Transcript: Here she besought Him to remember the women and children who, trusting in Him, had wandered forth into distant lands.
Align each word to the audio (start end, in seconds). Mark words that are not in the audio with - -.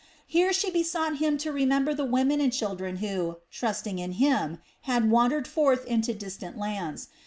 Here 0.25 0.51
she 0.51 0.71
besought 0.71 1.17
Him 1.19 1.37
to 1.37 1.51
remember 1.51 1.93
the 1.93 2.05
women 2.05 2.41
and 2.41 2.51
children 2.51 2.95
who, 2.95 3.37
trusting 3.51 3.99
in 3.99 4.13
Him, 4.13 4.57
had 4.89 5.11
wandered 5.11 5.47
forth 5.47 5.85
into 5.85 6.11
distant 6.15 6.57
lands. 6.57 7.09